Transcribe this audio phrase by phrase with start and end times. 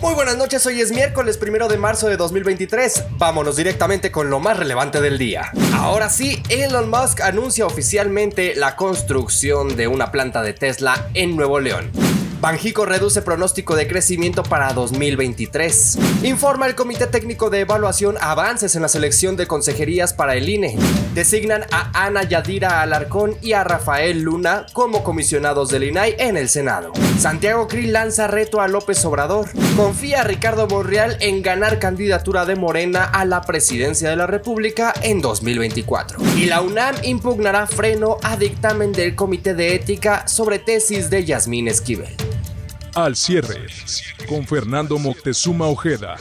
[0.00, 3.04] Muy buenas noches, hoy es miércoles primero de marzo de 2023.
[3.18, 5.52] Vámonos directamente con lo más relevante del día.
[5.74, 11.60] Ahora sí, Elon Musk anuncia oficialmente la construcción de una planta de Tesla en Nuevo
[11.60, 11.90] León.
[12.40, 15.98] Banjico reduce pronóstico de crecimiento para 2023.
[16.22, 20.78] Informa el Comité Técnico de Evaluación avances en la selección de consejerías para el INE.
[21.12, 26.48] Designan a Ana Yadira Alarcón y a Rafael Luna como comisionados del INAI en el
[26.48, 26.92] Senado.
[27.18, 29.50] Santiago Krill lanza reto a López Obrador.
[29.76, 34.94] Confía a Ricardo Monreal en ganar candidatura de Morena a la presidencia de la República
[35.02, 36.18] en 2024.
[36.38, 41.68] Y la UNAM impugnará freno a dictamen del Comité de Ética sobre tesis de Yasmín
[41.68, 42.29] Esquivel.
[42.94, 43.66] Al cierre,
[44.28, 46.16] con Fernando Moctezuma Ojeda.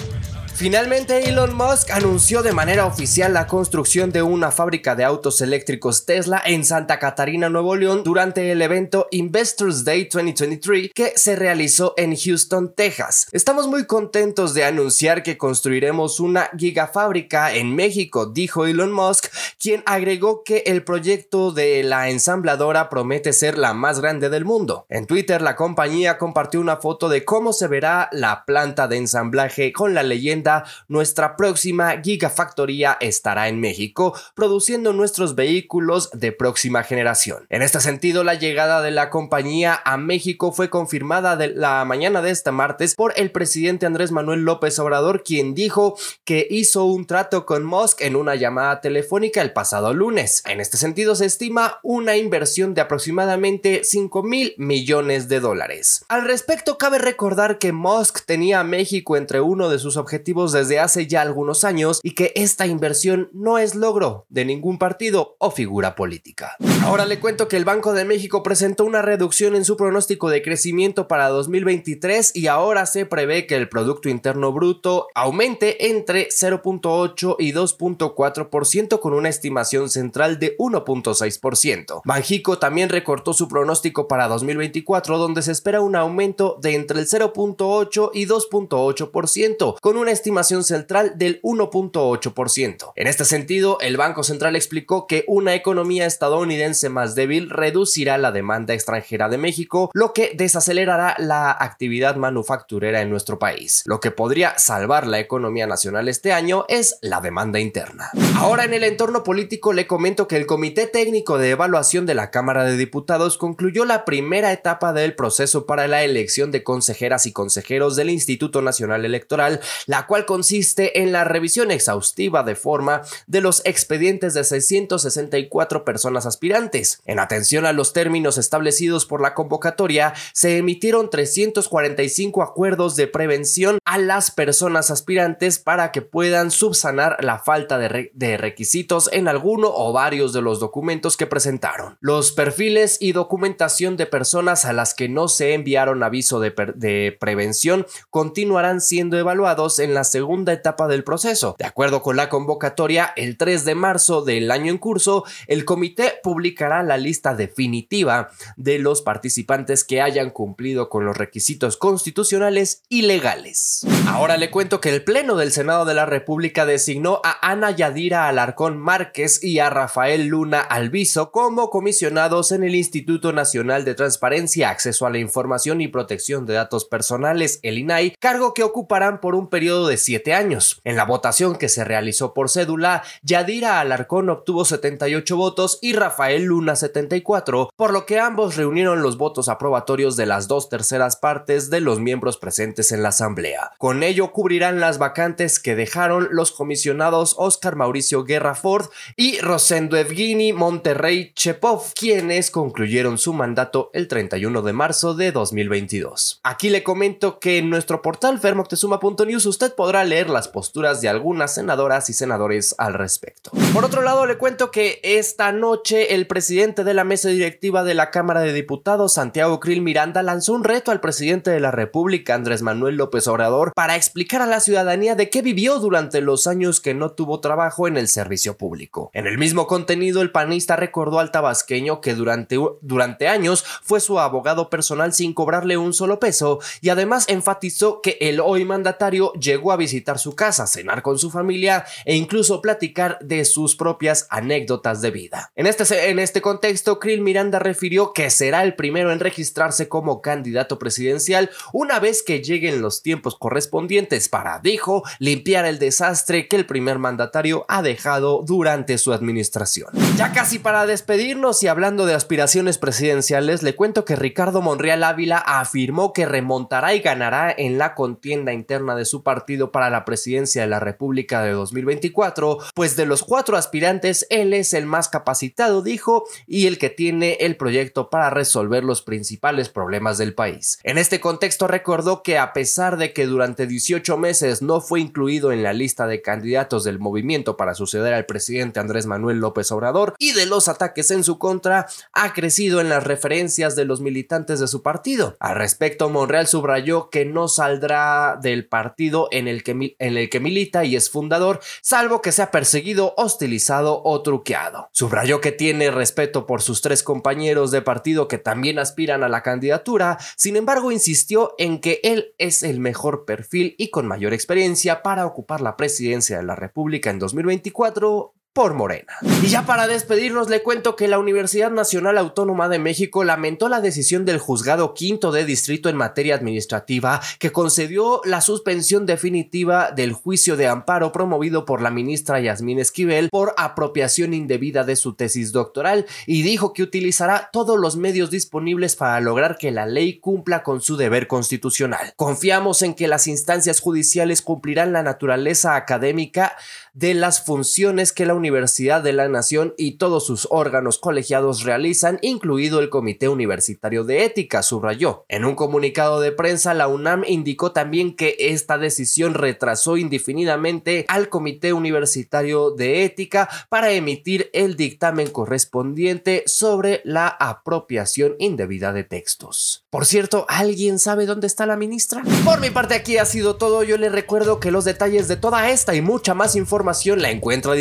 [0.59, 6.05] Finalmente, Elon Musk anunció de manera oficial la construcción de una fábrica de autos eléctricos
[6.05, 11.93] Tesla en Santa Catarina, Nuevo León, durante el evento Investors Day 2023 que se realizó
[11.95, 13.27] en Houston, Texas.
[13.31, 19.27] Estamos muy contentos de anunciar que construiremos una gigafábrica en México, dijo Elon Musk,
[19.61, 24.85] quien agregó que el proyecto de la ensambladora promete ser la más grande del mundo.
[24.89, 29.71] En Twitter, la compañía compartió una foto de cómo se verá la planta de ensamblaje
[29.71, 30.48] con la leyenda
[30.87, 37.45] nuestra próxima gigafactoría estará en México, produciendo nuestros vehículos de próxima generación.
[37.49, 42.21] En este sentido, la llegada de la compañía a México fue confirmada de la mañana
[42.21, 47.05] de este martes por el presidente Andrés Manuel López Obrador, quien dijo que hizo un
[47.05, 50.43] trato con Musk en una llamada telefónica el pasado lunes.
[50.45, 56.05] En este sentido, se estima una inversión de aproximadamente 5 mil millones de dólares.
[56.07, 60.79] Al respecto, cabe recordar que Musk tenía a México entre uno de sus objetivos desde
[60.79, 65.51] hace ya algunos años y que esta inversión no es logro de ningún partido o
[65.51, 66.55] figura política.
[66.83, 70.41] Ahora le cuento que el Banco de México presentó una reducción en su pronóstico de
[70.41, 77.35] crecimiento para 2023 y ahora se prevé que el Producto Interno Bruto aumente entre 0.8
[77.37, 82.01] y 2.4% con una estimación central de 1.6%.
[82.05, 87.07] Banjico también recortó su pronóstico para 2024 donde se espera un aumento de entre el
[87.07, 92.91] 0.8 y 2.8% con una estimación estimación central del 1.8%.
[92.95, 98.31] En este sentido, el Banco Central explicó que una economía estadounidense más débil reducirá la
[98.31, 103.81] demanda extranjera de México, lo que desacelerará la actividad manufacturera en nuestro país.
[103.87, 108.11] Lo que podría salvar la economía nacional este año es la demanda interna.
[108.35, 112.29] Ahora en el entorno político le comento que el Comité Técnico de Evaluación de la
[112.29, 117.33] Cámara de Diputados concluyó la primera etapa del proceso para la elección de consejeras y
[117.33, 123.41] consejeros del Instituto Nacional Electoral, la cual consiste en la revisión exhaustiva de forma de
[123.41, 126.99] los expedientes de 664 personas aspirantes.
[127.05, 133.77] En atención a los términos establecidos por la convocatoria, se emitieron 345 acuerdos de prevención
[133.85, 139.93] a las personas aspirantes para que puedan subsanar la falta de, requisitos en alguno o
[139.93, 141.99] varios de los documentos que presentaron.
[142.01, 147.15] Los perfiles y documentación de personas a las que no se enviaron aviso de, de
[147.19, 151.55] prevención continuarán siendo evaluados en las segunda etapa del proceso.
[151.59, 156.13] De acuerdo con la convocatoria, el 3 de marzo del año en curso, el comité
[156.23, 163.01] publicará la lista definitiva de los participantes que hayan cumplido con los requisitos constitucionales y
[163.01, 163.85] legales.
[164.07, 168.29] Ahora le cuento que el Pleno del Senado de la República designó a Ana Yadira
[168.29, 174.69] Alarcón Márquez y a Rafael Luna Alviso como comisionados en el Instituto Nacional de Transparencia,
[174.69, 179.35] Acceso a la Información y Protección de Datos Personales, el INAI, cargo que ocuparán por
[179.35, 180.79] un periodo de siete años.
[180.85, 186.43] En la votación que se realizó por cédula, Yadira Alarcón obtuvo 78 votos y Rafael
[186.43, 191.69] Luna 74, por lo que ambos reunieron los votos aprobatorios de las dos terceras partes
[191.69, 193.71] de los miembros presentes en la asamblea.
[193.77, 198.85] Con ello cubrirán las vacantes que dejaron los comisionados Oscar Mauricio Guerra Ford
[199.15, 206.39] y Rosendo Evgini Monterrey Chepov, quienes concluyeron su mandato el 31 de marzo de 2022.
[206.43, 211.53] Aquí le comento que en nuestro portal fermoctezuma.news usted podrá leer las posturas de algunas
[211.53, 213.49] senadoras y senadores al respecto.
[213.73, 217.93] Por otro lado, le cuento que esta noche el presidente de la mesa directiva de
[217.93, 222.35] la Cámara de Diputados, Santiago Krill Miranda, lanzó un reto al presidente de la República,
[222.35, 226.81] Andrés Manuel López Obrador, para explicar a la ciudadanía de qué vivió durante los años
[226.81, 229.11] que no tuvo trabajo en el servicio público.
[229.13, 234.19] En el mismo contenido, el panista recordó al tabasqueño que durante, durante años fue su
[234.19, 239.68] abogado personal sin cobrarle un solo peso y además enfatizó que el hoy mandatario llegó
[239.71, 245.01] a visitar su casa, cenar con su familia e incluso platicar de sus propias anécdotas
[245.01, 245.51] de vida.
[245.55, 250.21] En este, en este contexto, Krill Miranda refirió que será el primero en registrarse como
[250.21, 256.55] candidato presidencial una vez que lleguen los tiempos correspondientes para, dijo, limpiar el desastre que
[256.55, 259.89] el primer mandatario ha dejado durante su administración.
[260.15, 265.37] Ya casi para despedirnos y hablando de aspiraciones presidenciales, le cuento que Ricardo Monreal Ávila
[265.37, 270.61] afirmó que remontará y ganará en la contienda interna de su partido para la presidencia
[270.61, 275.81] de la República de 2024, pues de los cuatro aspirantes él es el más capacitado,
[275.81, 280.79] dijo, y el que tiene el proyecto para resolver los principales problemas del país.
[280.83, 285.51] En este contexto recordó que a pesar de que durante 18 meses no fue incluido
[285.51, 290.15] en la lista de candidatos del movimiento para suceder al presidente Andrés Manuel López Obrador
[290.17, 294.59] y de los ataques en su contra, ha crecido en las referencias de los militantes
[294.59, 295.35] de su partido.
[295.39, 300.39] Al respecto, Monreal subrayó que no saldrá del partido en el que, en el que
[300.39, 304.89] milita y es fundador, salvo que sea perseguido, hostilizado o truqueado.
[304.91, 309.43] Subrayó que tiene respeto por sus tres compañeros de partido que también aspiran a la
[309.43, 315.01] candidatura, sin embargo insistió en que él es el mejor perfil y con mayor experiencia
[315.01, 319.13] para ocupar la presidencia de la República en 2024 por Morena.
[319.41, 323.79] Y ya para despedirnos le cuento que la Universidad Nacional Autónoma de México lamentó la
[323.79, 330.11] decisión del juzgado quinto de distrito en materia administrativa que concedió la suspensión definitiva del
[330.11, 335.53] juicio de amparo promovido por la ministra Yasmín Esquivel por apropiación indebida de su tesis
[335.53, 340.63] doctoral y dijo que utilizará todos los medios disponibles para lograr que la ley cumpla
[340.63, 342.11] con su deber constitucional.
[342.17, 346.57] Confiamos en que las instancias judiciales cumplirán la naturaleza académica
[346.91, 352.19] de las funciones que la Universidad de la Nación y todos sus órganos colegiados realizan,
[352.21, 355.25] incluido el Comité Universitario de Ética, subrayó.
[355.29, 361.29] En un comunicado de prensa, la UNAM indicó también que esta decisión retrasó indefinidamente al
[361.29, 369.85] Comité Universitario de Ética para emitir el dictamen correspondiente sobre la apropiación indebida de textos.
[369.89, 372.23] Por cierto, ¿alguien sabe dónde está la ministra?
[372.43, 373.83] Por mi parte aquí ha sido todo.
[373.83, 377.73] Yo le recuerdo que los detalles de toda esta y mucha más información la encuentra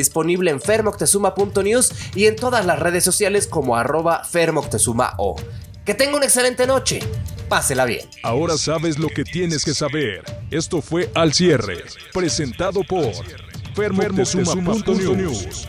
[0.49, 5.37] disponible en fermoctezuma.news y en todas las redes sociales como arroba fermoctezumao.
[5.85, 7.01] Que tenga una excelente noche.
[7.49, 8.07] Pásela bien.
[8.23, 10.23] Ahora sabes lo que tienes que saber.
[10.51, 13.13] Esto fue Al Cierre, presentado por
[13.75, 15.69] fermoctezuma.news.